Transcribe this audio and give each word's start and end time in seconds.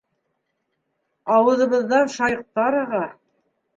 Ауыҙыбыҙҙан 1.35 2.11
шайыҡтар 2.17 2.79
аға. 2.83 3.07